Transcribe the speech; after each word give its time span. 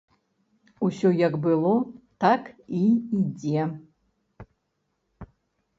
Усё 0.87 1.11
як 1.27 1.33
было, 1.43 1.73
так 2.25 2.49
і 2.81 2.83
ідзе. 3.21 3.63